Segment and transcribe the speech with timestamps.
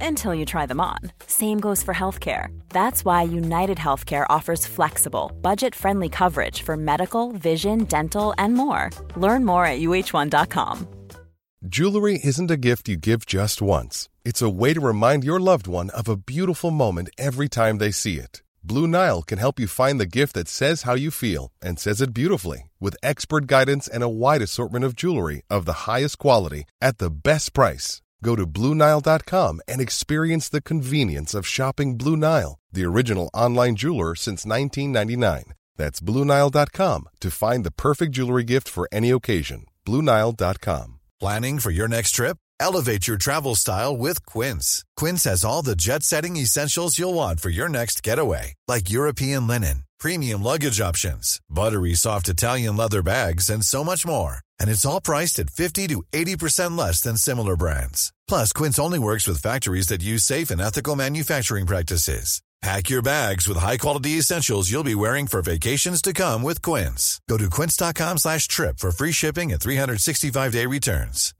[0.00, 0.98] until you try them on.
[1.26, 2.48] Same goes for healthcare.
[2.70, 8.90] That's why United Healthcare offers flexible, budget friendly coverage for medical, vision, dental, and more.
[9.16, 10.88] Learn more at uh1.com.
[11.66, 15.66] Jewelry isn't a gift you give just once, it's a way to remind your loved
[15.66, 18.42] one of a beautiful moment every time they see it.
[18.62, 22.00] Blue Nile can help you find the gift that says how you feel and says
[22.00, 26.64] it beautifully with expert guidance and a wide assortment of jewelry of the highest quality
[26.80, 28.02] at the best price.
[28.22, 34.14] Go to BlueNile.com and experience the convenience of shopping Blue Nile, the original online jeweler
[34.14, 35.54] since 1999.
[35.76, 39.66] That's BlueNile.com to find the perfect jewelry gift for any occasion.
[39.86, 40.98] BlueNile.com.
[41.20, 42.36] Planning for your next trip?
[42.60, 44.84] Elevate your travel style with Quince.
[44.96, 49.46] Quince has all the jet setting essentials you'll want for your next getaway, like European
[49.46, 54.40] linen, premium luggage options, buttery soft Italian leather bags, and so much more.
[54.60, 58.12] And it's all priced at 50 to 80% less than similar brands.
[58.26, 62.40] Plus, Quince only works with factories that use safe and ethical manufacturing practices.
[62.60, 67.20] Pack your bags with high-quality essentials you'll be wearing for vacations to come with Quince.
[67.28, 71.37] Go to quince.com slash trip for free shipping and 365-day returns.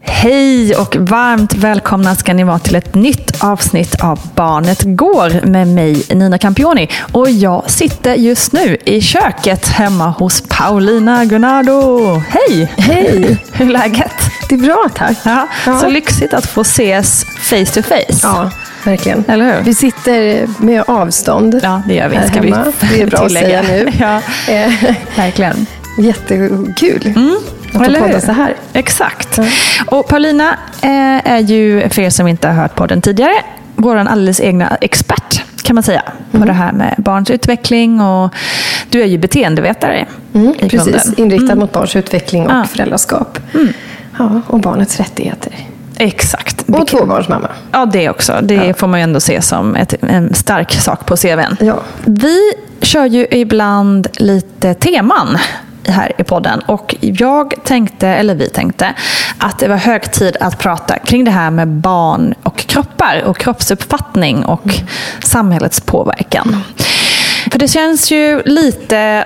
[0.00, 5.68] Hej och varmt välkomna ska ni vara till ett nytt avsnitt av Barnet Går med
[5.68, 6.88] mig Nina Campioni.
[7.12, 11.98] Och jag sitter just nu i köket hemma hos Paulina Gunnardo.
[12.28, 12.72] Hej!
[12.78, 13.36] Hej!
[13.52, 14.12] Hur är läget?
[14.48, 15.16] Det är bra tack.
[15.24, 15.78] Ja, Ja.
[15.80, 18.18] Så lyxigt att få ses face to face.
[18.22, 18.50] Ja,
[18.84, 19.24] verkligen.
[19.28, 19.62] Eller hur?
[19.64, 22.16] Vi sitter med avstånd Ja, det gör vi.
[22.16, 22.72] här Ska vi hemma.
[22.92, 23.88] Det är bra att säga nu.
[24.00, 24.72] Ja, Eh,
[25.16, 25.66] verkligen.
[25.98, 26.74] Jättekul
[27.74, 28.54] att Eller podda så här.
[28.72, 29.38] Exakt.
[29.86, 30.48] Och Paulina
[30.82, 33.32] eh, är ju, för er som inte har hört podden tidigare,
[33.76, 36.46] vår alldeles egna expert kan man säga på Mm.
[36.48, 38.00] det här med barns utveckling.
[38.00, 38.34] Och
[38.90, 41.14] du är ju beteendevetare i Precis, grunden.
[41.16, 42.64] inriktad mot barns utveckling och Ja.
[42.64, 43.38] föräldraskap.
[44.18, 45.52] Ja, och barnets rättigheter.
[45.96, 46.64] Exakt.
[46.68, 47.48] Och tvåbarnsmamma.
[47.72, 48.38] Ja, det också.
[48.42, 51.56] Det får man ju ändå se som ett, en stark sak på CVn.
[51.60, 51.82] Ja.
[52.04, 52.38] Vi
[52.80, 55.38] kör ju ibland lite teman
[55.92, 58.94] här i podden och jag tänkte, eller vi tänkte,
[59.38, 63.38] att det var hög tid att prata kring det här med barn och kroppar och
[63.38, 64.74] kroppsuppfattning och
[65.22, 66.56] samhällets påverkan.
[67.50, 69.24] För det känns ju lite,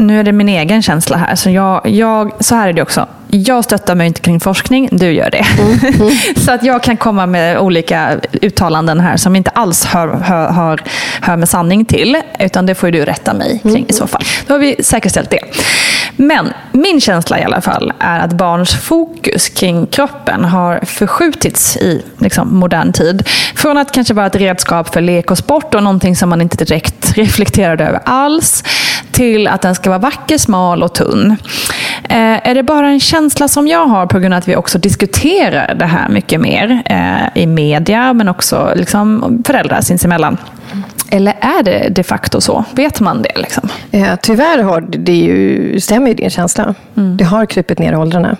[0.00, 3.06] nu är det min egen känsla här, så, jag, jag, så här är det också.
[3.32, 5.46] Jag stöttar mig inte kring forskning, du gör det.
[6.40, 10.82] så att jag kan komma med olika uttalanden här som inte alls hör, hör, hör,
[11.20, 12.16] hör med sanning till.
[12.38, 14.22] Utan det får du rätta mig kring i så fall.
[14.46, 15.40] Då har vi säkerställt det.
[16.16, 22.02] Men min känsla i alla fall är att barns fokus kring kroppen har förskjutits i
[22.18, 23.28] liksom, modern tid.
[23.54, 26.64] Från att kanske vara ett redskap för lek och sport och någonting som man inte
[26.64, 28.64] direkt reflekterade över alls
[29.20, 31.36] till att den ska vara vacker, smal och tunn.
[32.08, 34.78] Eh, är det bara en känsla som jag har på grund av att vi också
[34.78, 40.36] diskuterar det här mycket mer eh, i media men också liksom, föräldrar sinsemellan?
[41.10, 42.64] Eller är det de facto så?
[42.72, 43.38] Vet man det?
[43.38, 43.68] Liksom?
[43.90, 46.74] Eh, tyvärr har det ju, stämmer ju din känsla.
[46.94, 48.36] Det har krupit ner i åldrarna.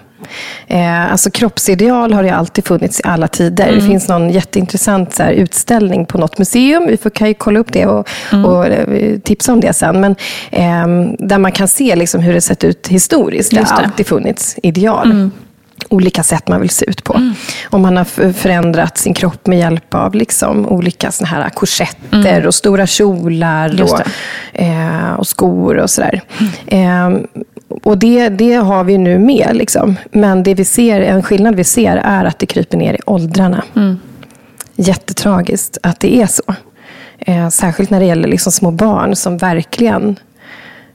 [0.66, 3.72] Eh, alltså kroppsideal har ju alltid funnits i alla tider.
[3.72, 6.87] Det finns någon jätteintressant så här, utställning på något museum.
[6.87, 8.08] Vi får, kan ju kolla upp det och,
[8.44, 10.00] och eh, tipsa om det sen.
[10.00, 10.17] Men,
[10.50, 13.50] ehm, där man kan se liksom, hur det sett ut historiskt.
[13.50, 15.31] Det har alltid funnits ideal.
[15.88, 17.32] olika sätt man vill se ut på.
[17.70, 22.55] Om man har förändrat sin kropp med hjälp av liksom olika såna här korsetter och
[22.55, 24.00] stora kjolar och,
[24.61, 26.23] eh, och skor och sådär.
[26.66, 27.11] Eh,
[27.82, 29.50] och det, det har vi nu med.
[29.52, 29.96] Liksom.
[30.12, 33.64] Men det vi ser, en skillnad vi ser är att det kryper ner i åldrarna.
[34.76, 36.43] Jättetragiskt att det är så.
[37.19, 40.17] Eh, särskilt när det gäller liksom små barn som verkligen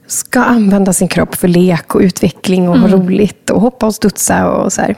[0.06, 4.50] ska använda sin kropp för lek och utveckling och ha roligt och hoppa och studsa
[4.50, 4.96] och så här.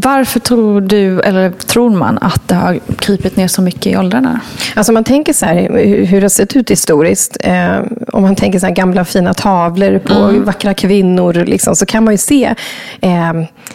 [0.00, 4.40] Varför tror du, eller tror man, att det har krypit ner så mycket i åldrarna?
[4.74, 5.68] Alltså man tänker så här,
[6.04, 7.36] hur det har sett ut historiskt.
[7.40, 7.78] Eh,
[8.12, 10.44] om man tänker så här gamla fina tavlor på mm.
[10.44, 12.54] vackra kvinnor, liksom, så kan man ju se
[13.00, 13.32] eh,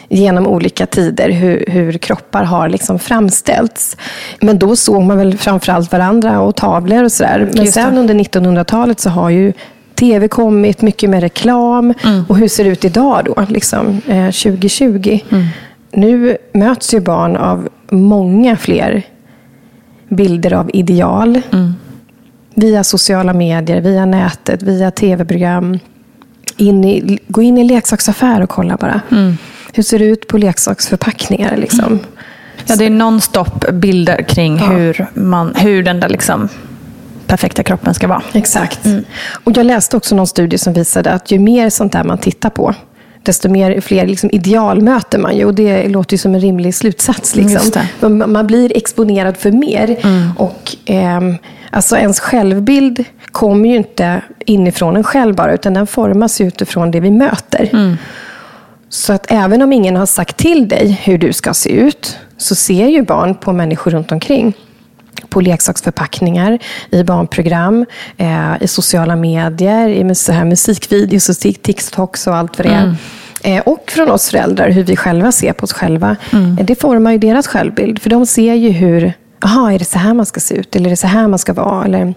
[0.10, 3.98] genom olika tider hur, hur kroppar har liksom framställts.
[4.42, 7.50] Men då såg man väl framförallt varandra och tavlor och sådär.
[7.54, 9.54] Men sen under 1900-talet så har ju
[9.96, 11.94] tv kommit, mycket med reklam.
[12.04, 12.25] Mm.
[12.30, 15.20] Och hur ser det ut idag då, liksom, eh, 2020?
[15.30, 15.46] Mm.
[15.94, 19.04] Nu möts ju barn av många fler
[20.10, 21.42] bilder av ideal.
[21.51, 21.74] Mm.
[22.56, 25.80] Via sociala medier, via nätet, via tv-program.
[26.57, 29.01] In i, gå in i leksaksaffär och kolla bara.
[29.12, 29.38] Mm.
[29.74, 31.57] Hur ser det ut på leksaksförpackningar?
[31.57, 31.86] Liksom?
[31.86, 32.00] Mm.
[32.66, 34.66] Ja, det är nonstop bilder kring ja.
[34.66, 36.50] hur, man, hur den där liksom
[37.28, 38.22] perfekta kroppen ska vara.
[38.34, 38.86] Exakt.
[38.86, 39.04] Mm.
[39.44, 42.50] Och jag läste också någon studie som visade att ju mer sånt där man tittar
[42.50, 42.75] på,
[43.24, 45.46] desto mer, fler liksom ideal möter man ju.
[45.46, 47.36] Och det låter ju som en rimlig slutsats.
[47.36, 47.84] Liksom.
[48.25, 49.96] Man blir exponerad för mer.
[50.04, 50.31] Mm.
[50.38, 51.22] Och eh,
[51.70, 57.00] alltså ens självbild kommer ju inte inifrån en själv bara, utan den formas utifrån det
[57.00, 57.70] vi möter.
[57.74, 57.98] Mm.
[58.90, 62.56] Så att även om ingen har sagt till dig hur du ska se ut, så
[62.56, 64.54] ser ju barn på människor runt omkring
[65.30, 66.60] på leksaksförpackningar,
[66.92, 67.86] i barnprogram,
[68.18, 72.84] eh, i sociala medier, i så här musikvideos och TikToks och allt vad det är.
[72.84, 72.96] Mm.
[73.44, 76.16] Eh, och från oss föräldrar, hur vi själva ser på oss själva.
[76.34, 76.58] Mm.
[76.58, 78.02] Eh, det formar ju deras självbild.
[78.02, 80.75] För de ser ju hur, jaha, är det så här man ska se ut?
[80.75, 81.86] Eller är det så här man ska vara?
[81.86, 82.14] Eller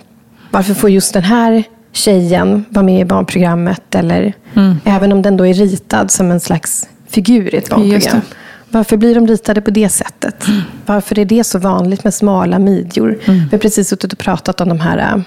[0.51, 3.95] varför får just den här tjejen vara med i barnprogrammet?
[3.95, 4.77] Eller mm.
[4.85, 8.21] även om den då är ritad som en slags figur i ett barnprogram.
[8.77, 10.49] Varför blir de ritade på det sättet?
[10.49, 10.61] Mm.
[10.87, 13.19] Varför är det så vanligt med smala midjor?
[13.25, 13.41] Mm.
[13.41, 15.23] Vi har precis suttit och pratat om de här äh,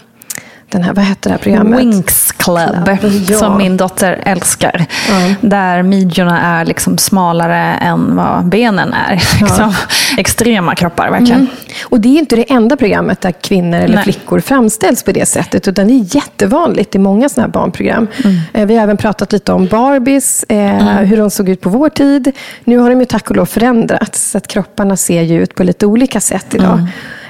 [0.71, 1.79] den här, vad heter det här programmet?
[1.79, 3.37] Winx Club, Club ja.
[3.37, 4.85] som min dotter älskar.
[5.09, 5.33] Ja.
[5.41, 9.13] Där midjorna är liksom smalare än vad benen är.
[9.41, 9.73] Liksom.
[10.17, 11.39] Extrema kroppar, verkligen.
[11.39, 11.51] Mm.
[11.83, 14.03] Och det är inte det enda programmet där kvinnor eller Nej.
[14.03, 18.07] flickor framställs på det sättet, utan det är jättevanligt i många sådana här barnprogram.
[18.23, 18.37] Mm.
[18.53, 21.05] Eh, vi har även pratat lite om Barbies, eh, mm.
[21.05, 22.31] hur de såg ut på vår tid.
[22.63, 25.63] Nu har de ju tack och lov förändrats, så att kropparna ser ju ut på
[25.63, 26.87] lite olika sätt idag.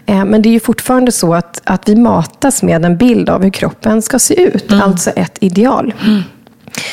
[0.09, 3.43] Eh, men det är ju fortfarande så att, att vi matas med en bild av
[3.43, 4.71] hur kroppen ska se ut.
[4.71, 4.83] Mm.
[4.83, 5.93] Alltså ett ideal.
[6.05, 6.21] Mm.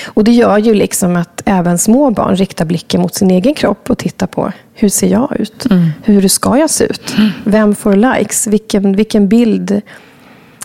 [0.06, 3.90] Och Det gör ju liksom att även små barn riktar blicken mot sin egen kropp
[3.90, 5.66] och tittar på hur ser jag ut?
[5.70, 5.88] Mm.
[6.04, 7.14] Hur ska jag se ut?
[7.18, 7.30] Mm.
[7.44, 8.46] Vem får likes?
[8.46, 9.80] Vilken, vilken bild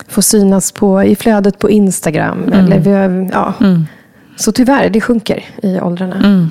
[0.07, 2.43] får synas på, i flödet på Instagram?
[2.43, 2.59] Mm.
[2.59, 3.53] Eller, ja.
[3.61, 3.85] Mm.
[4.35, 6.49] Så tyvärr, det sjunker i åldrarna.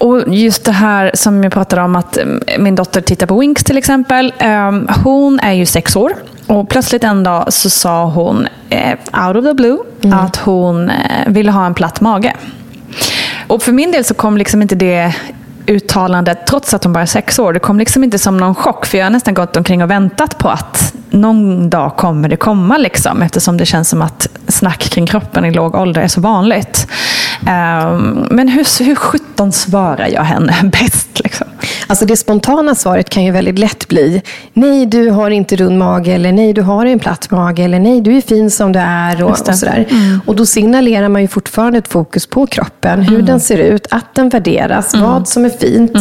[0.00, 3.64] Och just det här som jag pratade om att mm, min dotter tittar på Winx
[3.64, 4.32] till exempel.
[4.38, 6.12] Ehm, hon är ju sex år
[6.46, 10.18] och plötsligt en dag så sa hon eh, out of the blue mm.
[10.18, 10.96] att hon eh,
[11.26, 12.36] ville ha en platt mage.
[13.46, 15.14] Och för min del så kom liksom inte det
[15.66, 18.86] uttalandet, trots att hon bara är sex år, det kom liksom inte som någon chock.
[18.86, 22.76] För jag har nästan gått omkring och väntat på att någon dag kommer det komma.
[22.76, 26.86] Liksom, eftersom det känns som att snack kring kroppen i låg ålder är så vanligt.
[27.46, 31.20] Ehm, men hur, hur sjutton svarar jag henne bäst?
[31.24, 31.46] Liksom?
[31.86, 34.22] Alltså det spontana svaret kan ju väldigt lätt bli
[34.52, 38.00] nej, du har inte rund mage eller nej, du har en platt mage eller nej,
[38.00, 39.86] du är fin som du är och, och sådär.
[39.90, 40.20] Mm.
[40.26, 43.26] Och då signalerar man ju fortfarande ett fokus på kroppen, hur mm.
[43.26, 45.06] den ser ut, att den värderas, mm.
[45.06, 45.94] vad som är fint.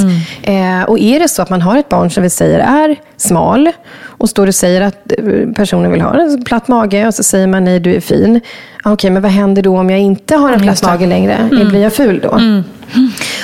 [0.44, 0.82] Mm.
[0.82, 3.72] Eh, och är det så att man har ett barn som vi säger är smal
[4.04, 7.48] och står och säger att eh, personen vill ha en platt mage och så säger
[7.48, 8.42] man nej, du är fin.
[8.80, 11.34] Okej, okay, men vad händer då om jag inte har en platt mage längre?
[11.34, 11.70] Mm.
[11.70, 12.32] Blir jag ful då?
[12.32, 12.64] Mm.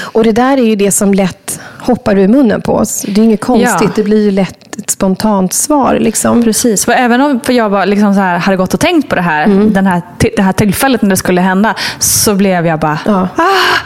[0.01, 3.05] Och det där är ju det som lätt hoppar ur munnen på oss.
[3.07, 3.91] Det är inget konstigt, ja.
[3.95, 5.97] det blir ju lätt ett spontant svar.
[5.99, 6.43] Liksom.
[6.43, 9.21] Precis, för även om jag bara liksom så här, hade gått och tänkt på det
[9.21, 9.73] här, mm.
[9.73, 10.01] den här,
[10.35, 13.27] det här tillfället när det skulle hända, så blev jag bara, ja.
[13.35, 13.43] ah,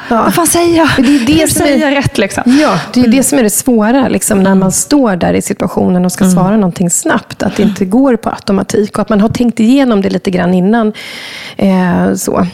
[0.10, 0.22] ja.
[0.24, 0.90] vad fan säger jag?
[0.98, 2.18] Det är det Hur som säger är, jag rätt?
[2.18, 2.44] Liksom?
[2.46, 3.18] Ja, det är mm.
[3.18, 6.36] det som är det svåra, liksom, när man står där i situationen och ska mm.
[6.36, 7.44] svara någonting snabbt.
[7.44, 10.54] Att det inte går på automatik och att man har tänkt igenom det lite grann
[10.54, 10.94] innan.
[11.58, 12.48] Eh, så.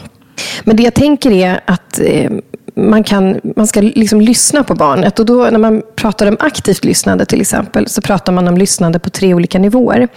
[0.64, 2.30] Men det jag tänker är att eh,
[2.74, 5.18] man, kan, man ska liksom lyssna på barnet.
[5.18, 8.98] Och då, när man pratar om aktivt lyssnande till exempel, så pratar man om lyssnande
[8.98, 10.08] på tre olika nivåer.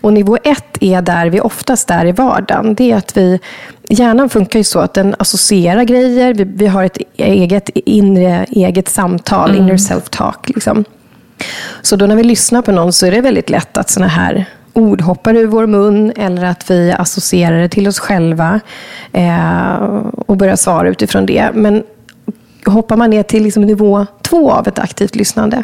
[0.00, 2.74] Och nivå ett är där vi oftast är i vardagen.
[2.74, 3.40] Det är att vi,
[3.88, 6.34] hjärnan funkar ju så att den associerar grejer.
[6.34, 9.62] Vi, vi har ett eget inre eget samtal, mm.
[9.62, 10.54] inner self-talk.
[10.54, 10.84] Liksom.
[11.82, 14.46] Så då när vi lyssnar på någon så är det väldigt lätt att såna här
[14.74, 18.60] ord hoppar ur vår mun eller att vi associerar det till oss själva
[19.12, 19.74] eh,
[20.26, 21.50] och börjar svara utifrån det.
[21.54, 21.82] Men
[22.66, 25.62] hoppar man ner till liksom nivå två av ett aktivt lyssnande,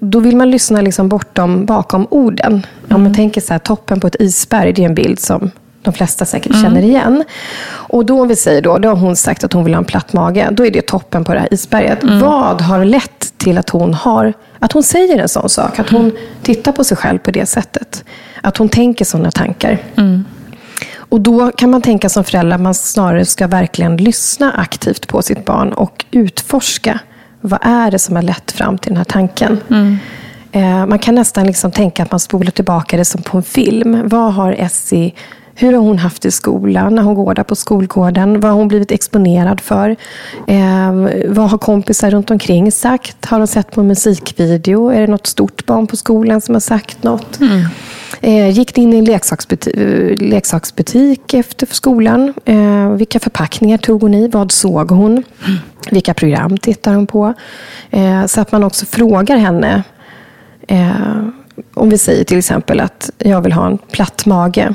[0.00, 2.52] då vill man lyssna liksom bortom, bakom orden.
[2.52, 2.96] Mm.
[2.96, 5.50] Om man tänker så här, toppen på ett isberg, det är en bild som
[5.88, 7.24] de flesta säkert känner igen.
[7.70, 9.84] Och då, om vi säger då, då har hon sagt att hon vill ha en
[9.84, 10.48] platt mage.
[10.52, 11.98] Då är det toppen på det här isberget.
[12.22, 15.78] Vad har lett till att hon, har, att hon säger en sån sak?
[15.78, 18.04] Att hon tittar på sig själv på det sättet?
[18.42, 19.78] Att hon tänker sådana tankar?
[20.96, 25.22] Och då kan man tänka som förälder att man snarare ska verkligen lyssna aktivt på
[25.22, 26.98] sitt barn och utforska.
[27.40, 29.60] Vad är det som har lett fram till den här tanken?
[30.52, 34.08] Eh, man kan nästan liksom tänka att man spolar tillbaka det som på en film.
[34.08, 35.12] Vad har Essie
[35.60, 38.40] hur har hon haft i skolan när hon går där på skolgården?
[38.40, 39.96] Vad har hon blivit exponerad för?
[40.46, 40.92] Eh,
[41.28, 43.24] vad har kompisar runt omkring sagt?
[43.24, 44.88] Har hon sett på musikvideo?
[44.88, 47.38] Är det något stort barn på skolan som har sagt något?
[48.20, 49.74] Eh, gick det in i en leksaksbutik,
[50.20, 52.34] leksaksbutik efter skolan?
[52.44, 54.28] Eh, vilka förpackningar tog hon i?
[54.28, 55.22] Vad såg hon?
[55.90, 57.34] Vilka program tittar hon på?
[57.90, 59.82] Eh, så att man också frågar henne.
[60.68, 61.22] Eh,
[61.74, 64.74] om vi säger till exempel att jag vill ha en platt mage.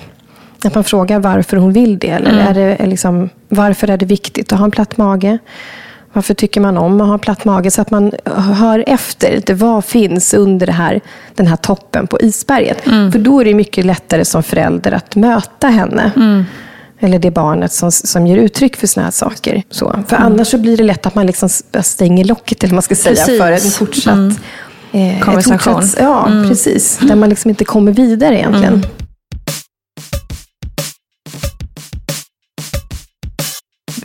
[0.66, 2.10] Att man frågar varför hon vill det.
[2.10, 5.38] Eller är det liksom, varför är det viktigt att ha en platt mage?
[6.14, 7.72] Varför tycker man om att ha en platt mage?
[7.72, 9.36] Så att man hör efter.
[9.36, 11.02] Lite, vad finns under här,
[11.36, 12.82] den här toppen på isberget?
[12.84, 16.12] För då är det mycket lättare som förälder att möta henne.
[17.00, 19.64] Eller det barnet som, som ger uttryck för såna här saker.
[19.70, 20.00] Så.
[20.08, 21.50] För annars så blir det lätt att man liksom
[21.82, 23.40] stänger locket, eller man ska säga, Precis.
[23.42, 24.40] för en fortsatt
[24.92, 25.74] eh, ett Konversation.
[25.82, 26.98] fortsatt- ja, precis.
[27.02, 28.86] Där man liksom inte kommer vidare egentligen.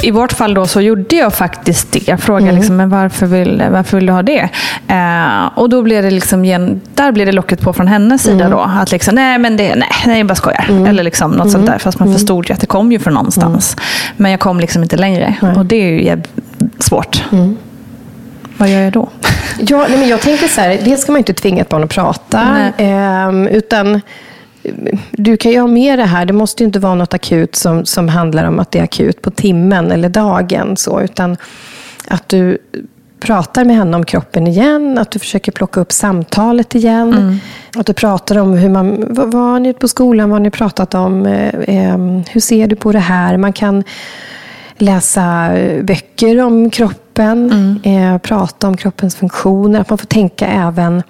[0.02, 2.08] I vårt fall då så gjorde jag faktiskt det.
[2.08, 2.56] Jag frågade Mm.
[2.56, 4.48] liksom, men varför vill, varför vill du ha det?
[4.88, 6.42] Eh, och då blev det liksom,
[6.94, 8.50] där blev det locket på från hennes sida Mm.
[8.50, 8.58] då.
[8.80, 10.66] Att liksom, nej men det, nej, nej jag bara skojar.
[10.88, 11.50] Eller liksom något Mm.
[11.52, 11.78] sånt där.
[11.78, 13.76] Fast man förstod ju att det kom ju från någonstans.
[14.16, 15.34] Men jag kom liksom inte längre.
[15.56, 16.22] Och det är ju
[16.78, 17.22] svårt.
[17.32, 17.56] Mm.
[18.56, 19.08] Vad gör jag då?
[19.58, 21.90] Ja, nej, men jag tänker så här, dels ska man inte tvinga ett barn att
[21.90, 22.42] prata.
[22.76, 24.00] Ehm, utan eh,
[25.10, 26.26] du kan ju ha med det här.
[26.26, 29.22] Det måste ju inte vara något akut som, som handlar om att det är akut
[29.22, 30.76] på timmen eller dagen.
[30.76, 31.36] Så, utan
[32.08, 32.58] att du
[33.20, 34.98] pratar med henne om kroppen igen.
[34.98, 37.40] Att du försöker plocka upp samtalet igen.
[37.76, 40.50] Att du pratar om hur man, vad, vad har ni på skolan, vad har ni
[40.50, 41.26] pratat om?
[41.26, 43.36] Eh, ehm, hur ser du på det här?
[43.36, 43.84] Man kan
[44.78, 47.50] läsa eh, böcker om kroppen,
[47.84, 49.80] eh, prata om kroppens funktioner.
[49.80, 51.02] Att man får tänka även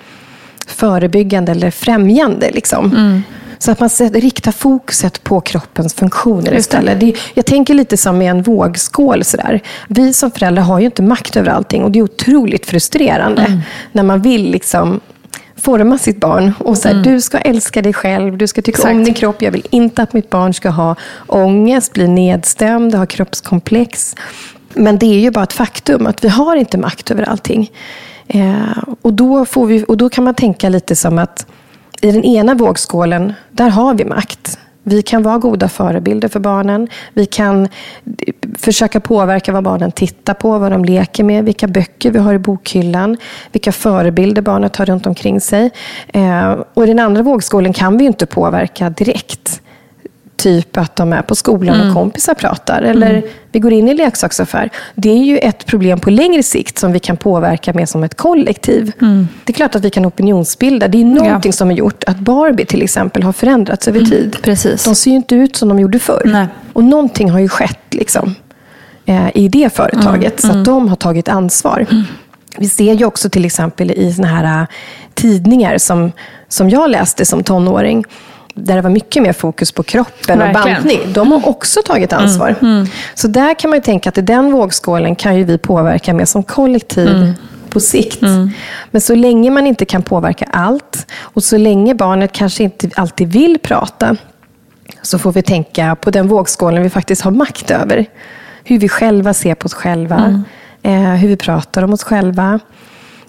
[0.67, 2.51] förebyggande eller främjande.
[2.51, 3.23] Liksom.
[3.59, 7.01] Så att man riktar fokuset på kroppens funktioner istället.
[7.01, 9.25] Det, jag tänker lite som med en vågskål.
[9.25, 9.61] Sådär.
[9.89, 13.63] Vi som föräldrar har ju inte makt över allting och det är otroligt frustrerande
[13.93, 15.01] när man vill liksom
[15.57, 16.53] forma sitt barn.
[16.59, 19.05] Och så här, Du ska älska dig själv, du ska tycka om Exakt.
[19.05, 19.43] din kropp.
[19.43, 20.97] Jag vill inte att mitt barn ska ha
[21.27, 24.15] ångest, bli nedstämd, ha kroppskomplex.
[24.75, 27.71] Men det är ju bara ett faktum att vi har inte makt över allting.
[28.27, 31.47] Eh, och, då får vi, och då kan man tänka lite som att
[32.01, 34.59] i den ena vågskålen, där har vi makt.
[34.83, 36.89] Vi kan vara goda förebilder för barnen.
[37.15, 37.69] Vi kan
[38.59, 42.39] försöka påverka vad barnen tittar på, vad de leker med, vilka böcker vi har i
[42.39, 43.17] bokhyllan,
[43.53, 45.71] vilka förebilder barnet har runt omkring sig.
[46.09, 49.63] Eh, och i den andra vågskålen kan vi inte påverka direkt.
[50.39, 52.83] Typ att de är på skolan och kompisar pratar.
[52.83, 54.71] Eller vi går in i leksaksaffär.
[54.95, 58.15] Det är ju ett problem på längre sikt som vi kan påverka med som ett
[58.15, 58.93] kollektiv.
[59.45, 60.89] Det är klart att vi kan opinionsbilda.
[60.89, 64.37] Det är någonting som har gjort att Barbie till exempel har förändrats över tid.
[64.43, 64.85] Precis.
[64.85, 66.23] De ser ju inte ut som de gjorde förr.
[66.25, 66.47] Nej.
[66.73, 68.35] Och någonting har ju skett liksom,
[69.07, 70.41] eh, i det företaget.
[70.41, 71.87] Så att de har tagit ansvar.
[72.59, 74.67] Vi ser ju också till exempel i såna här eh,
[75.15, 76.13] tidningar som,
[76.49, 78.05] som jag läste som tonåring.
[78.65, 81.01] Där det var mycket mer fokus på kroppen och bantning.
[81.13, 82.55] De har också tagit ansvar.
[83.15, 86.25] Så där kan man ju tänka att i den vågskålen kan ju vi påverka mer
[86.25, 87.35] som kollektiv
[87.71, 88.21] på sikt.
[88.91, 93.33] Men så länge man inte kan påverka allt och så länge barnet kanske inte alltid
[93.33, 94.17] vill prata
[95.03, 98.07] så får vi tänka på den vågskålen vi faktiskt har makt över.
[98.65, 100.45] Hur vi själva ser på oss själva.
[100.83, 102.61] Eh, hur vi pratar om oss själva.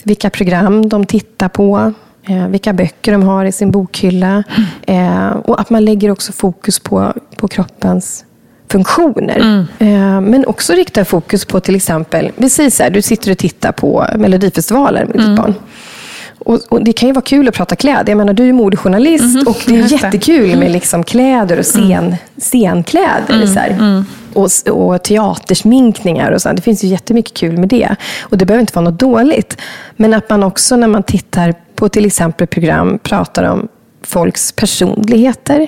[0.03, 1.93] Vilka program de tittar på.
[2.27, 4.43] Eh, vilka böcker de har i sin bokhylla.
[4.88, 8.25] Eh, och att man lägger också fokus på, på kroppens
[8.71, 9.65] funktioner.
[9.79, 13.71] Eh, men också riktar fokus på till exempel, säger så här, du sitter och tittar
[13.71, 15.53] på Melodifestivalen med ditt barn.
[16.39, 18.11] Och, och Det kan ju vara kul att prata kläder.
[18.11, 23.45] Jag menar, du är modejournalist och det är jättekul med liksom kläder och scen, scenkläder.
[23.45, 24.03] Så här.
[24.33, 26.53] Och, och teatersminkningar och så.
[26.53, 27.95] Det finns ju jättemycket kul med det.
[28.21, 29.57] Och det behöver inte vara något dåligt.
[29.95, 33.67] Men att man också när man tittar på till exempel program pratar om
[34.03, 35.67] folks personligheter.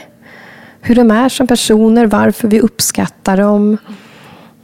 [0.81, 3.77] Hur de är som personer, varför vi uppskattar dem.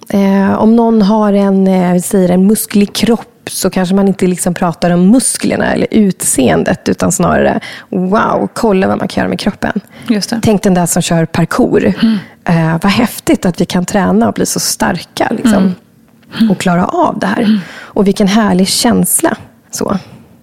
[0.09, 4.53] Eh, om någon har en, eh, säger en musklig kropp så kanske man inte liksom
[4.53, 9.79] pratar om musklerna eller utseendet, utan snarare wow, kolla vad man kan göra med kroppen.
[10.43, 11.93] Tänk den där som kör parkour.
[12.43, 15.31] Eh, vad häftigt att vi kan träna och bli så starka.
[15.37, 15.75] Liksom,
[16.49, 17.61] Och klara av det här.
[17.77, 19.37] Och vilken härlig känsla.
[19.71, 19.97] Så.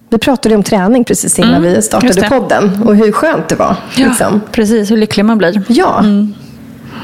[0.09, 2.83] Vi pratade om träning precis innan vi just startade podden.
[2.85, 3.75] Och hur skönt det var.
[3.97, 4.41] Liksom.
[4.51, 5.61] Precis, hur lycklig man blir.
[5.67, 6.03] Ja.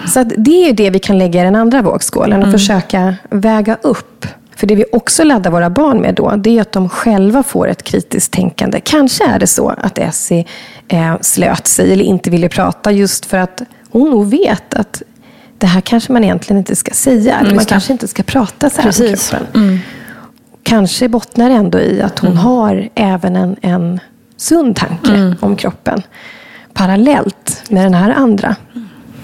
[0.08, 3.78] Så att det är det vi kan lägga i den andra vågskålen och försöka väga
[3.82, 4.26] upp.
[4.56, 7.68] För det vi också laddar våra barn med då, det är att de själva får
[7.68, 8.80] ett kritiskt tänkande.
[8.84, 10.46] Kanske är det så att Essie
[10.88, 15.02] eh, slöt sig eller inte ville prata just för att hon nog vet att
[15.58, 17.36] det här kanske man egentligen inte ska säga.
[17.36, 17.74] Eller man just det.
[17.74, 19.34] kanske inte ska prata så här om Precis.
[19.34, 19.46] Mm.
[19.46, 19.80] kroppen.
[20.72, 24.00] Kanske bottnar ändå i att hon har även en, en
[24.38, 25.36] sund tanke Mm.
[25.40, 26.02] om kroppen.
[26.74, 28.56] Parallellt med den här andra.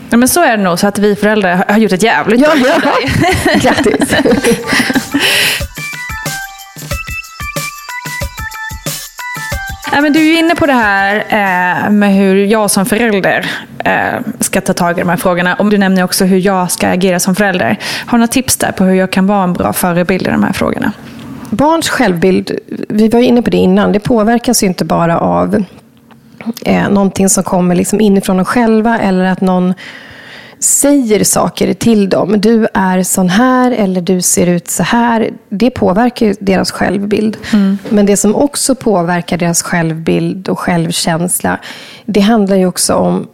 [0.10, 2.48] Ja, men så är det nog, så att vi föräldrar har- gjort ett jävligt Ja,
[2.56, 2.74] bra ja.
[2.74, 3.62] jobb.
[3.62, 4.16] Grattis.
[9.92, 13.46] Ja, men du är inne på det här eh, med hur jag som förälder
[13.86, 15.56] eh, ska ta tag i de här frågorna.
[15.56, 17.80] Och du nämner också hur jag ska agera som förälder.
[18.06, 20.44] Har du några tips där på hur jag kan vara en bra förebild i de
[20.44, 20.92] här frågorna?
[21.50, 22.52] Barns självbild,
[22.90, 25.64] vi var inne på det innan, det påverkas ju inte bara av
[26.66, 29.74] eh, någonting som kommer liksom inifrån dem själva eller att någon
[30.60, 32.42] säger saker till dem.
[32.42, 35.30] Du är sån här eller du ser ut så här.
[35.50, 37.38] Det påverkar deras självbild.
[37.90, 41.60] Men det som också påverkar deras självbild och självkänsla,
[42.06, 43.28] det handlar ju också om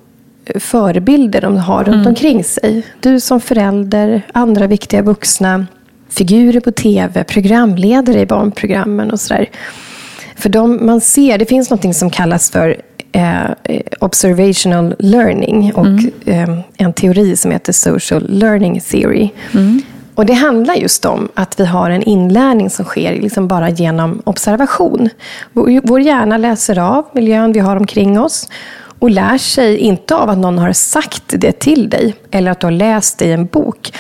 [0.60, 2.86] förebilder de har runt omkring sig.
[3.00, 5.65] Du som förälder, andra viktiga vuxna,
[6.13, 9.50] figurer på tv, programledare i barnprogrammen och sådär.
[10.36, 13.51] För de, man ser, det finns något som kallas för eh,
[14.00, 15.88] observational learning och
[16.25, 19.29] eh, en teori som heter social learning theory.
[20.15, 24.22] Och Det handlar just om att vi har en inlärning som sker liksom bara genom
[24.25, 25.10] observation.
[25.84, 28.50] Vår hjärna läser av miljön vi har omkring oss
[29.00, 32.67] och lär sig inte av att någon har sagt det till dig eller att du
[32.67, 33.91] har läst det i en bok.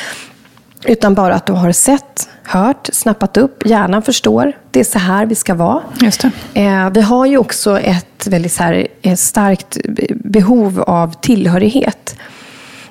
[0.85, 4.53] Utan bara att du har sett, hört, snappat upp, hjärnan förstår.
[4.71, 5.81] Det är så här vi ska vara.
[6.01, 6.23] Just.
[6.53, 12.15] Eh, vi har ju också ett väldigt här, ett starkt be- behov av tillhörighet.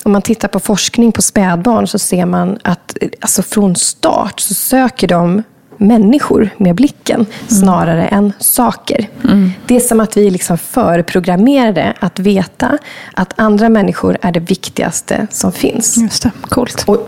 [0.02, 4.40] Om man tittar på forskning på spädbarn så ser man att eh, alltså från start
[4.40, 5.42] så söker de
[5.82, 9.08] människor med blicken snarare än saker.
[9.66, 12.78] Det är som att vi är liksom förprogrammerade att veta
[13.14, 15.96] att andra människor är det viktigaste som finns.
[15.96, 16.84] Just det, coolt.
[16.86, 17.04] Och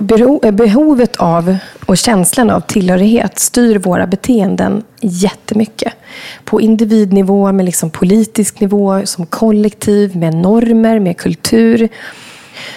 [0.54, 1.56] behovet av
[1.86, 5.92] och känslan av tillhörighet styr våra beteenden jättemycket.
[6.44, 11.88] På individnivå, med liksom politisk nivå, som kollektiv, med normer, med kultur.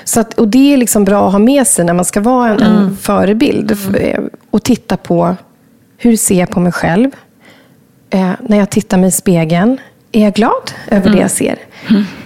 [0.03, 2.49] Så att, och det är liksom bra att ha med sig när man ska vara
[2.49, 3.71] en, en förebild.
[3.71, 5.35] F- Och titta på
[5.97, 7.11] hur ser jag på mig själv?
[8.09, 9.77] Eh, när jag tittar mig i spegeln,
[10.11, 11.57] är jag glad över det jag ser?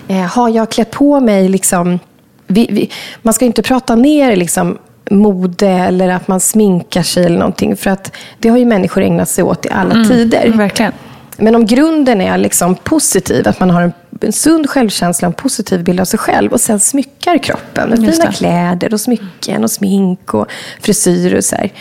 [0.08, 2.00] Eh, har jag klätt på mig liksom...
[2.48, 4.78] Vi, vi, man ska inte prata ner liksom,
[5.10, 7.76] mode eller att man sminkar sig eller någonting.
[7.76, 10.50] För att det har ju människor ägnat sig åt i alla tider.
[10.50, 10.92] Verkligen.
[11.38, 15.84] Men om grunden är liksom positiv, att man har en, en sund självkänsla, en positiv
[15.84, 18.38] bild av sig själv och sen smyckar kroppen med Just fina det.
[18.38, 20.48] kläder och smycken och smink och
[20.82, 21.72] frisyr och så här,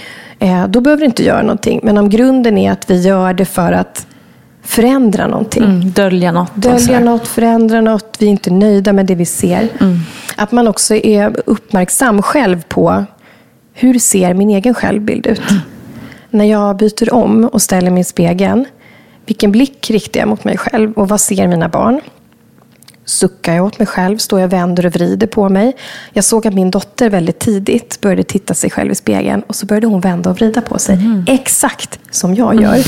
[0.68, 1.80] då behöver du inte göra någonting.
[1.82, 4.06] Men om grunden är att vi gör det för att
[4.62, 5.64] förändra någonting.
[5.64, 6.54] Mm, dölja något.
[6.54, 9.68] Dölja något, förändra något, vi är inte nöjda med det vi ser.
[10.36, 13.04] Att man också är uppmärksam själv på
[13.72, 15.42] hur ser min egen självbild ut?
[16.30, 18.64] När jag byter om och ställer mig i spegeln,
[19.26, 22.00] vilken blick riktar jag mot mig själv och vad ser mina barn?
[23.04, 24.18] Suckar jag åt mig själv?
[24.18, 25.76] Står jag och vänder och vrider på mig?
[26.12, 29.66] Jag såg att min dotter väldigt tidigt började titta sig själv i spegeln och så
[29.66, 30.98] började hon vända och vrida på sig.
[31.26, 32.78] Exakt som jag gör.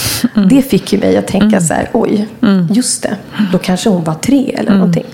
[0.48, 2.28] Det fick ju mig att tänka så här, oj,
[2.70, 3.16] just det.
[3.52, 5.04] Då kanske hon var tre eller någonting.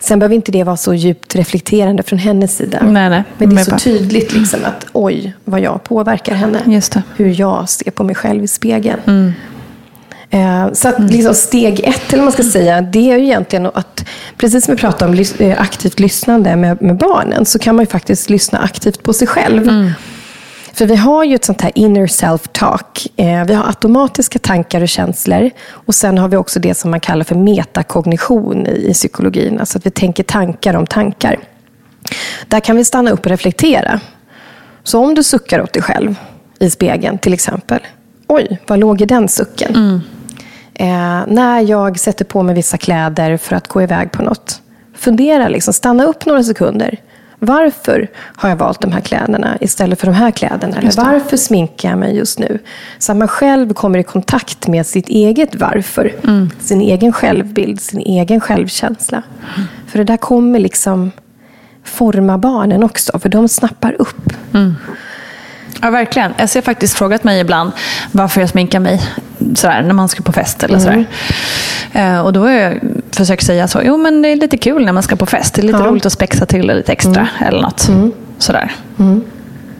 [0.00, 2.78] Sen behöver inte det vara så djupt reflekterande från hennes sida.
[2.82, 3.24] Nej, nej.
[3.38, 6.58] Men det är så tydligt liksom att oj, vad jag påverkar henne.
[7.16, 9.32] Hur jag ser på mig själv i spegeln.
[10.30, 14.04] Eh, Så att liksom steg ett, eller man ska säga, det är ju egentligen att,
[14.36, 17.86] precis som vi pratade om eh, aktivt lyssnande med, med barnen, så kan man ju
[17.86, 19.92] faktiskt lyssna aktivt på sig själv.
[20.72, 23.06] För vi har ju ett sånt här inner self-talk.
[23.16, 25.50] Eh, vi har automatiska tankar och känslor.
[25.70, 29.60] Och sen har vi också det som man kallar för metakognition i, psykologin.
[29.60, 31.38] Alltså att vi tänker tankar om tankar.
[32.48, 34.00] Där kan vi stanna upp och reflektera.
[34.84, 36.14] Så om du suckar åt dig själv
[36.58, 37.80] i spegeln till exempel.
[38.26, 40.00] Oj, vad låg i den sucken?
[40.78, 44.62] Eh, när jag sätter på mig vissa kläder för att gå iväg på något.
[44.94, 46.98] Fundera, liksom, stanna upp några sekunder.
[47.38, 50.76] Varför har jag valt de här kläderna istället för de här kläderna?
[50.76, 52.58] Eller varför sminkar jag mig just nu?
[52.98, 56.12] Så att man själv kommer i kontakt med sitt eget varför.
[56.60, 59.22] Sin egen självbild, sin egen självkänsla.
[59.86, 61.10] För det där kommer liksom
[61.84, 64.32] forma barnen också, för de snappar upp.
[65.82, 66.34] Ja, verkligen.
[66.38, 67.72] Jag har faktiskt frågat mig ibland
[68.12, 69.02] varför jag sminkar mig
[69.54, 71.04] sådär, när man ska på fest eller sådär.
[71.92, 74.92] Eh, och då har jag försökt säga så, jo men det är lite kul när
[74.92, 75.54] man ska på fest.
[75.54, 75.84] Det är lite Ja.
[75.86, 77.90] roligt att spexa till lite extra eller något.
[78.38, 78.72] Sådär.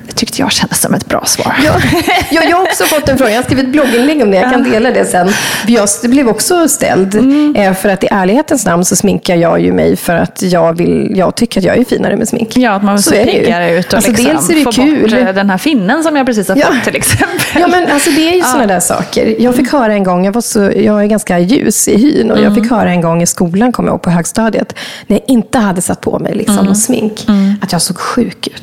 [0.07, 1.55] Det tyckte jag kändes som ett bra svar.
[1.65, 1.73] Ja,
[2.31, 3.31] ja, jag har också fått en fråga.
[3.31, 4.37] Jag har skrivit ett blogginlägg om det.
[4.37, 5.29] Jag kan dela det sen.
[5.67, 7.15] Jag blev också ställd.
[7.57, 11.13] Eh, För att i ärlighetens namn så sminkar jag ju mig för att jag, vill,
[11.17, 12.57] jag tycker att jag är finare med smink.
[12.57, 13.41] Ja, att man Så är det ju.
[13.41, 15.03] piggare ut och alltså, liksom dels är det få kul.
[15.03, 16.67] bort eh, den här finnen som jag precis har Ja.
[16.67, 17.61] fått till exempel.
[17.61, 19.37] Ja, men alltså det är ju sådana där saker.
[19.39, 22.41] Jag fick höra en gång, jag, var så, jag är ganska ljus i hyn, och
[22.41, 24.75] jag fick höra en gång i skolan, kommer jag ihåg, på högstadiet,
[25.07, 27.27] när jag inte hade satt på mig liksom, någon smink,
[27.63, 28.63] att jag såg sjuk ut.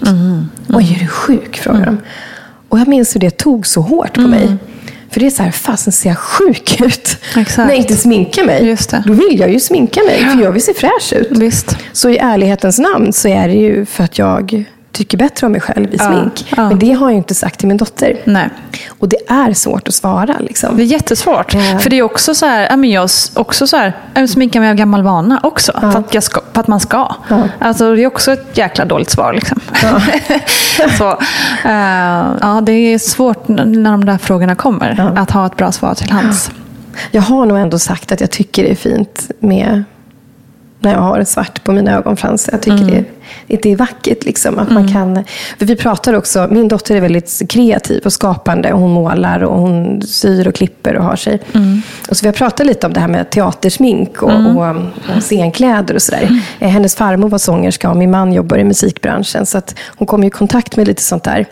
[0.70, 1.33] Oj, är du sjuk?
[1.54, 1.98] Frågade de.
[2.70, 4.56] Och jag minns hur det tog så hårt på mig.
[5.10, 7.18] För det är så här, fasen ser jag sjuk ut?
[7.36, 7.58] Exakt.
[7.58, 8.66] När jag inte sminkar mig.
[8.66, 9.04] Just det.
[9.06, 11.38] Då vill jag ju sminka mig, för jag vill se fräsch ut.
[11.38, 11.78] Visst.
[11.92, 15.62] Så i ärlighetens namn så är det ju för att jag tycker bättre om mig
[15.62, 16.54] själv i Ja, smink.
[16.58, 16.70] ja.
[16.70, 18.18] Men det har jag inte sagt till min dotter.
[18.26, 18.50] Nej.
[19.00, 20.36] Och det är svårt att svara.
[20.40, 20.78] Liksom.
[20.78, 21.54] Det är jättesvårt.
[21.54, 21.80] Ja.
[21.80, 24.76] För det är också så här, men jag också så här, jag sminkar mig av
[24.76, 25.72] gammal vana också.
[25.80, 27.16] För, att ska, för att man ska.
[27.60, 29.34] Alltså, det är också ett jäkla dåligt svar.
[29.34, 29.60] Liksom.
[30.98, 31.10] så,
[31.70, 35.14] eh, ja, det är svårt när de där frågorna kommer.
[35.16, 36.52] Att ha ett bra svar till hands.
[37.12, 39.84] Jag har nog ändå sagt att jag tycker det är fint med
[40.84, 42.52] när jag har svart på mina ögonfransar.
[42.54, 43.06] Jag tycker Mm.
[43.48, 44.24] det, det är vackert.
[44.26, 45.24] Liksom, att man kan,
[45.60, 48.72] för vi pratar också, min dotter är väldigt kreativ och skapande.
[48.72, 51.40] Hon målar och hon syr och klipper och har sig.
[51.54, 51.82] Mm.
[52.10, 54.68] Och så vi har pratat lite om det här med teatersmink och, och,
[55.16, 56.22] och scenkläder och sådär.
[56.24, 56.40] Mm.
[56.60, 59.46] Eh, Hennes farmor var sångerska och min man jobbar i musikbranschen.
[59.46, 61.46] Så att hon kom i kontakt med lite sånt där.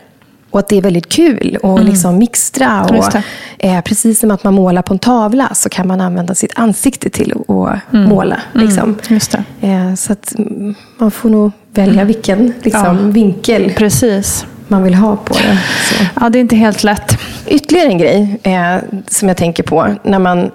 [0.52, 2.84] Och att det är väldigt kul att liksom mixtra.
[2.84, 3.16] Och,
[3.58, 7.10] eh, precis som att man målar på en tavla så kan man använda sitt ansikte
[7.10, 8.42] till att måla.
[8.54, 8.98] Liksom.
[9.08, 9.44] Just det.
[9.68, 13.12] Eh, så att mm, man får nog välja vilken liksom, Ja.
[13.12, 14.46] vinkel Precis.
[14.68, 15.60] man vill ha på det.
[15.90, 16.04] Så.
[16.22, 17.18] Ja, det är inte helt lätt.
[17.48, 20.52] Ytterligare en grej eh, som jag tänker på när man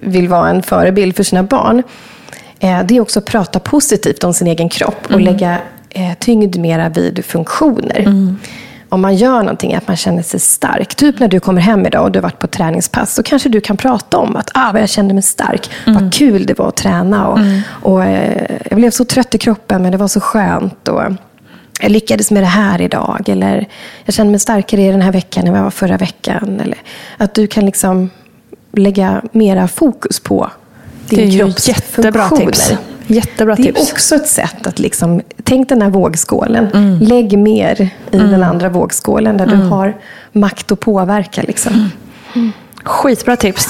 [0.00, 1.82] vill vara en förebild för sina barn.
[2.60, 5.58] Eh, det är också att prata positivt om sin egen kropp och lägga
[5.90, 8.04] eh, tyngd mera vid funktioner.
[8.92, 10.94] Om man gör någonting, att man känner sig stark.
[10.94, 13.14] Typ när du kommer hem idag och du har varit på träningspass.
[13.14, 15.70] Så kanske du kan prata om att ah, jag kände mig stark.
[15.86, 17.28] Vad kul det var att träna.
[17.28, 20.88] Och, och, eh, jag blev så trött i kroppen men det var så skönt.
[20.88, 21.02] Och,
[21.80, 23.28] jag lyckades med det här idag.
[23.28, 23.68] Eller
[24.04, 26.60] jag kände mig starkare i den här veckan än vad jag var förra veckan.
[26.60, 26.78] Eller
[27.16, 28.10] att du kan liksom
[28.72, 30.50] lägga mera fokus på
[31.08, 32.72] din Det är ju jättebra tips.
[33.12, 33.92] Jättebra Det är tips.
[33.92, 36.66] också ett sätt att liksom, tänk den här vågskålen.
[36.74, 36.98] Mm.
[37.00, 39.94] Lägg mer i den andra vågskålen där du har
[40.32, 41.42] makt att påverka.
[41.42, 41.90] Liksom.
[42.34, 42.52] Mm.
[42.84, 43.66] Skitbra tips.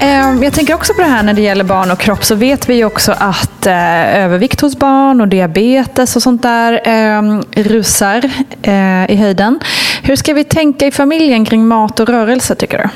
[0.00, 2.68] Eh, Jag tänker också på det här när det gäller barn och kropp så vet
[2.68, 8.30] vi också att eh, övervikt hos barn och diabetes och sånt där eh, rusar
[8.62, 9.60] eh, i höjden.
[10.02, 12.88] Hur ska vi tänka i familjen kring mat och rörelse tycker du?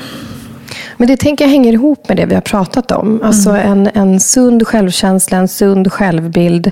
[0.97, 3.21] Men det tänker jag hänger ihop med det vi har pratat om.
[3.23, 6.71] Alltså en, en sund självkänsla, en sund självbild.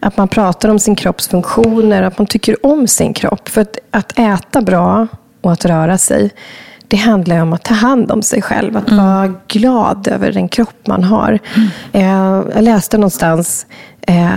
[0.00, 3.48] Att man pratar om sin kropps funktioner, att man tycker om sin kropp.
[3.48, 5.06] För att, att äta bra
[5.40, 6.30] och att röra sig,
[6.88, 8.76] det handlar om att ta hand om sig själv.
[8.76, 11.38] Att vara glad över den kropp man har.
[11.92, 12.02] Eh,
[12.54, 13.66] jag läste någonstans
[14.00, 14.30] eh,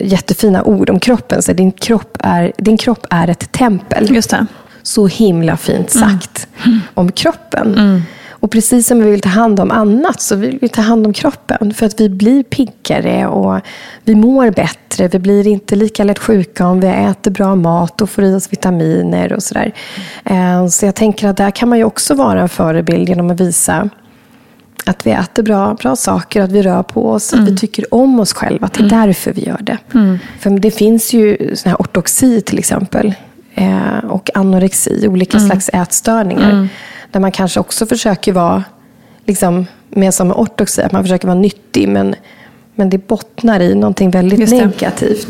[0.00, 1.42] jättefina ord om kroppen.
[1.42, 4.14] Så din, kropp är, din kropp är ett tempel.
[4.14, 4.46] Just det.
[4.82, 6.48] Så himla fint sagt
[6.94, 8.02] om kroppen.
[8.44, 11.12] Och precis som vi vill ta hand om annat så vill vi ta hand om
[11.12, 11.74] kroppen.
[11.74, 13.60] För att vi blir piggare och
[14.04, 15.08] vi mår bättre.
[15.08, 18.52] Vi blir inte lika lätt sjuka om vi äter bra mat och får i oss
[18.52, 19.72] vitaminer och sådär.
[20.24, 23.40] Eh, Så jag tänker att där kan man ju också vara en förebild genom att
[23.40, 23.88] visa
[24.86, 28.20] att vi äter bra, bra saker, att vi rör på oss, att vi tycker om
[28.20, 28.66] oss själva.
[28.66, 29.78] Att det är därför vi gör det.
[30.40, 33.14] För det finns ju sån här ortoxi till exempel.
[33.54, 36.68] Eh, och anorexi, olika slags ätstörningar.
[37.14, 38.64] Där man kanske också försöker vara,
[39.26, 41.88] liksom, med som ortoxi, att man försöker vara nyttig.
[41.88, 42.14] Men,
[42.74, 45.26] men det bottnar i någonting väldigt negativt.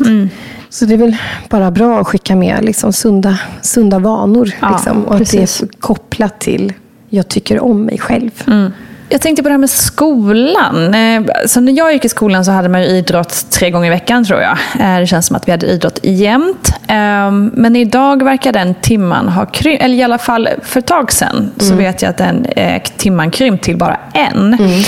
[0.69, 1.15] Så det är väl
[1.49, 4.51] bara bra att skicka med liksom, sunda, sunda vanor.
[4.61, 6.73] Ja, liksom, och att det är kopplat till
[7.09, 8.31] jag tycker om mig själv.
[8.47, 8.71] Mm.
[9.15, 10.93] Jag tänkte på det här med skolan.
[10.93, 13.89] Eh, så när jag gick i skolan så hade man ju idrott tre gånger i
[13.89, 14.57] veckan tror jag.
[14.79, 16.73] Eh, det känns som att vi hade idrott jämt.
[16.87, 21.11] Ehm, men idag verkar den timman ha krympt, eller i alla fall för ett tag
[21.11, 21.77] sedan så mm.
[21.77, 24.53] vet jag att den eh, timman krympt till bara en.
[24.53, 24.81] Mm.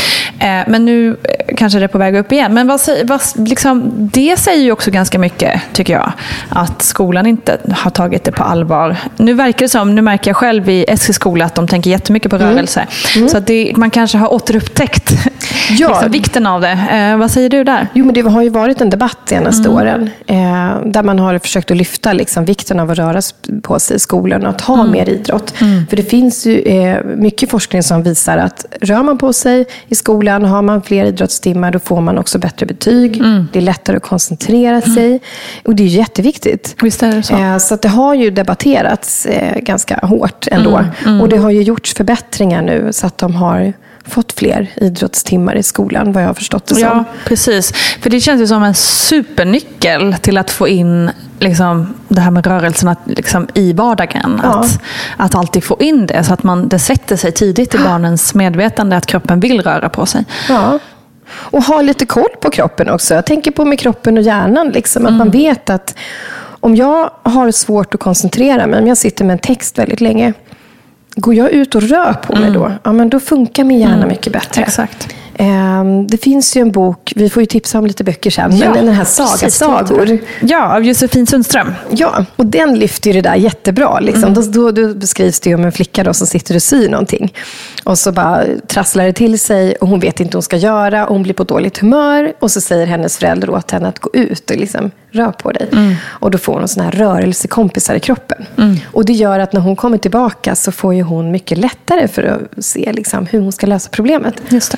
[0.68, 1.18] Men nu
[1.58, 2.54] kanske det är på väg upp igen.
[2.54, 6.12] Men vad, vad, liksom, det säger ju också ganska mycket, tycker jag.
[6.50, 8.98] Att skolan inte har tagit det på allvar.
[9.18, 12.36] Nu verkar det som, nu märker jag själv i Eskilskola att de tänker jättemycket på
[12.36, 12.50] mm.
[12.50, 12.88] rörelse.
[13.16, 13.30] Mm.
[13.30, 15.12] Så det, man kanske har återupptäckt
[15.80, 15.88] ja.
[15.88, 16.80] liksom, vikten av det.
[16.91, 17.88] Eh, vad säger du där?
[17.93, 19.77] Jo, men det har ju varit en debatt de senaste mm.
[19.77, 20.10] åren.
[20.27, 23.21] Eh, där man har försökt att lyfta liksom, vikten av att röra
[23.62, 24.91] på sig i skolan och att ha mm.
[24.91, 25.53] mer idrott.
[25.62, 25.88] Mm.
[25.88, 29.95] För det finns ju eh, mycket forskning som visar att rör man på sig i
[29.95, 33.17] skolan, har man fler idrottstimmar, då får man också bättre betyg.
[33.17, 33.47] Mm.
[33.53, 34.95] Det är lättare att koncentrera mm.
[34.95, 35.19] sig.
[35.65, 36.75] Och det är jätteviktigt.
[36.82, 37.36] Visst är det så.
[37.36, 40.86] Eh, så det har ju debatterats eh, ganska hårt ändå.
[41.21, 43.73] Och det har ju gjorts förbättringar nu så att de har
[44.10, 46.84] fått fler idrottstimmar i skolan, vad jag har förstått det som.
[46.84, 47.74] Ja, precis.
[48.02, 52.48] För det känns ju som en supernyckel till att få in liksom, det här med
[52.48, 54.41] rörelserna liksom, i vardagen.
[54.43, 54.50] Ja.
[54.50, 54.80] Att,
[55.17, 58.98] att alltid få in det, så att man, det sätter sig tidigt i barnens medvetande
[58.98, 60.26] att kroppen vill röra på sig.
[60.50, 60.80] Ja.
[61.34, 63.13] Och ha lite koll på kroppen också.
[63.13, 64.70] Jag tänker på med kroppen och hjärnan.
[64.70, 65.17] Liksom, att mm.
[65.17, 65.96] man vet att
[66.60, 70.34] om jag har svårt att koncentrera mig, om jag sitter med en text väldigt länge,
[71.17, 72.53] går jag ut och rör på mig mm.
[72.53, 74.08] då, ja, men då funkar min hjärna mm.
[74.08, 74.62] mycket bättre.
[74.62, 75.15] Exakt.
[75.39, 78.73] Um, det finns ju en bok, vi får ju tipsa om lite böcker sen, ja,
[78.73, 80.17] men den här Saga Sagor.
[80.41, 81.73] Ja, av Josefin Sundström.
[81.91, 84.00] Ja, och den lyfter ju det där jättebra.
[84.00, 84.23] Liksom.
[84.23, 84.52] Mm.
[84.52, 87.34] Då, då, beskrivs det ju om en flicka då som sitter och syr någonting.
[87.84, 91.08] Och så bara trasslar det till sig och hon vet inte vad hon ska göra.
[91.08, 94.10] Och hon blir på dåligt humör och så säger hennes föräldrar åt henne att gå
[94.13, 95.69] ut och liksom rör på dig.
[95.71, 95.95] Mm.
[96.06, 98.45] Och då får hon såna här rörelsekompisar i kroppen.
[98.58, 98.76] Mm.
[98.91, 102.23] Och det gör att när hon kommer tillbaka så får ju hon mycket lättare för
[102.23, 104.36] att se liksom, hur hon ska lösa problemet.
[104.50, 104.78] Just det.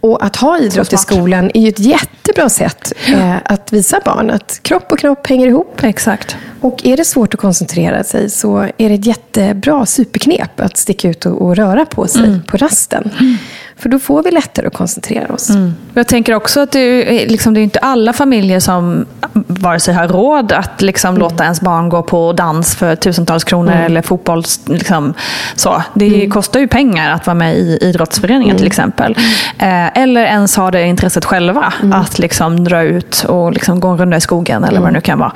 [0.00, 4.30] Och att ha idrott i skolan är ju ett jättebra sätt eh, att visa barn
[4.30, 5.82] att kropp och kropp hänger ihop.
[5.82, 6.36] Exakt.
[6.60, 11.08] Och är det svårt att koncentrera sig så är det ett jättebra superknep att sticka
[11.08, 12.42] ut och, och röra på sig mm.
[12.42, 13.10] på rasten.
[13.20, 13.36] Mm.
[13.78, 15.50] För då får vi lättare att koncentrera oss.
[15.50, 15.74] Mm.
[15.94, 20.08] Jag tänker också att det, liksom, det är inte alla familjer som vare sig har
[20.08, 21.20] råd att liksom, mm.
[21.20, 23.84] låta ens barn gå på dans för tusentals kronor mm.
[23.84, 24.44] eller fotboll.
[24.66, 25.14] Liksom,
[25.54, 25.82] så.
[25.94, 26.30] Det mm.
[26.30, 29.16] kostar ju pengar att vara med i idrottsföreningen till exempel.
[29.58, 31.72] Eh, eller ens ha det intresset själva.
[31.92, 35.00] Att liksom, dra ut och liksom, gå en runda i skogen eller vad det nu
[35.00, 35.32] kan vara.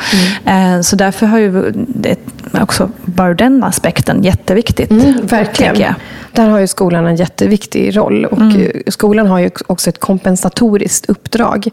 [0.47, 2.19] Eh, så där därför har ju det,
[2.61, 4.91] också bara den aspekten jätteviktigt.
[4.91, 5.95] Mm, verkligen.
[6.33, 8.25] Där har ju skolan en jätteviktig roll.
[8.25, 8.83] Och mm.
[8.87, 11.69] Skolan har ju också ett kompensatoriskt uppdrag.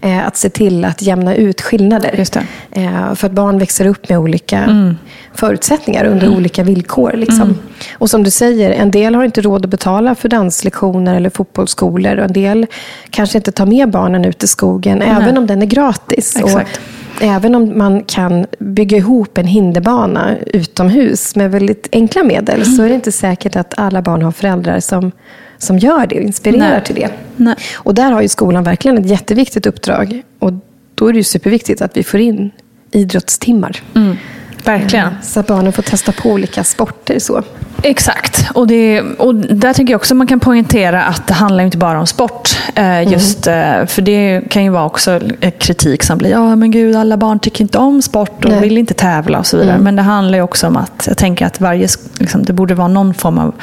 [0.00, 2.24] Eh, att se till att jämna ut skillnader.
[2.70, 4.96] Eh, för att barn växer upp med olika mm.
[5.34, 6.38] förutsättningar under mm.
[6.38, 7.12] olika villkor.
[7.12, 7.42] Liksom.
[7.42, 7.58] Mm.
[7.98, 12.16] Och som du säger, en del har inte råd att betala för danslektioner eller fotbollsskolor.
[12.16, 12.66] Och en del
[13.10, 16.36] kanske inte tar med barnen ut i skogen, även om den är gratis.
[16.36, 16.76] Exakt.
[16.76, 22.64] Och även om man kan bygga ihop en hinderbana utomhus med väldigt enkla medel mm.
[22.64, 25.12] så är det inte säkert att alla barn har föräldrar som,
[25.58, 26.84] som gör det och inspirerar Nej.
[26.84, 27.10] till det.
[27.36, 27.56] Nej.
[27.74, 30.22] Och där har ju skolan verkligen ett jätteviktigt uppdrag.
[30.38, 30.52] Och
[30.94, 32.50] då är det ju superviktigt att vi får in
[32.90, 33.82] idrottstimmar.
[33.94, 34.16] Mm.
[34.64, 35.06] Verkligen.
[35.06, 37.18] Eh, så att barnen får testa på olika sporter.
[37.18, 37.42] Så.
[37.82, 38.50] Exakt.
[38.54, 42.00] Och, det, och där tycker jag också man kan poängtera att det handlar inte bara
[42.00, 42.58] om sport.
[42.74, 43.86] Eh, just, mm.
[43.86, 45.20] För det kan ju vara också
[45.58, 48.60] kritik som blir, ja men gud alla barn tycker inte om sport och Nej.
[48.60, 49.74] vill inte tävla och så vidare.
[49.74, 49.84] Mm.
[49.84, 52.88] Men det handlar ju också om att jag tänker att varje, liksom, det borde vara
[52.88, 53.54] någon form av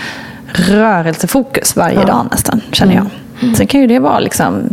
[0.53, 2.05] rörelsefokus varje ja.
[2.05, 3.01] dag nästan, känner jag.
[3.01, 3.11] Mm.
[3.41, 3.55] Mm.
[3.55, 4.69] Sen kan ju det vara liksom,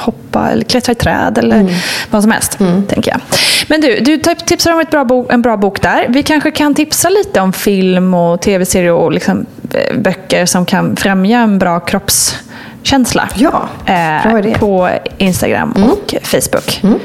[0.00, 1.74] hoppa eller klättra i träd eller mm.
[2.10, 2.60] vad som helst.
[2.60, 2.86] Mm.
[2.86, 3.20] tänker jag.
[3.68, 6.06] Men du, du tipsar om ett bra bok, en bra bok där.
[6.08, 10.96] Vi kanske kan tipsa lite om film och tv-serier och liksom, eh, böcker som kan
[10.96, 13.28] främja en bra kroppskänsla.
[13.34, 15.90] Ja, eh, På Instagram mm.
[15.90, 16.80] och Facebook.
[16.82, 16.98] Mm.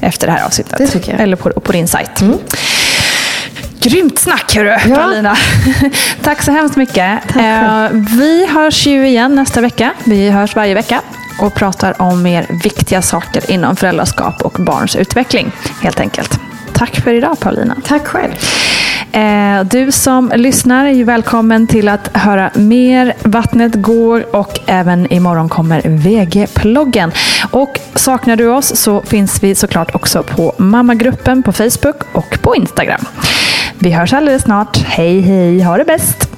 [0.00, 1.08] Efter det här avsnittet.
[1.08, 2.20] Eller på, på din sajt.
[2.20, 2.38] Mm.
[3.88, 4.96] Grymt snack hörru, ja.
[4.96, 5.36] Paulina.
[6.22, 7.36] Tack så hemskt mycket.
[7.36, 9.92] Eh, vi hörs ju igen nästa vecka.
[10.04, 11.00] Vi hörs varje vecka
[11.40, 15.52] och pratar om mer viktiga saker inom föräldraskap och barns utveckling.
[15.82, 16.40] Helt enkelt.
[16.72, 17.76] Tack för idag Paulina.
[17.84, 18.32] Tack själv.
[19.12, 23.14] Eh, du som lyssnar är välkommen till att höra mer.
[23.22, 27.12] Vattnet går och även imorgon kommer VG-ploggen.
[27.50, 32.56] Och saknar du oss så finns vi såklart också på mammagruppen på Facebook och på
[32.56, 33.06] Instagram.
[33.80, 34.76] Vi hörs alldeles snart.
[34.76, 36.28] Hej hej, ha det bäst!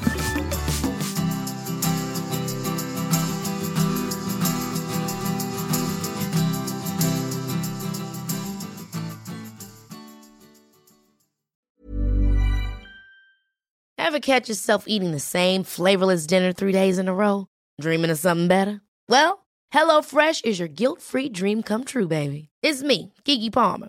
[13.99, 17.47] Ever catch yourself eating the same flavorless dinner three days in a row?
[17.81, 18.81] Dreaming of something better?
[19.09, 22.49] Well, HelloFresh is your guilt-free dream come true, baby.
[22.63, 23.89] It's me, Kiki Palmer.